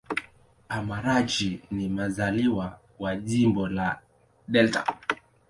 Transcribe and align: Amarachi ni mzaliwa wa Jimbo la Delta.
Amarachi 0.69 1.61
ni 1.71 1.89
mzaliwa 1.89 2.79
wa 2.99 3.15
Jimbo 3.15 3.67
la 3.67 4.01
Delta. 4.47 4.83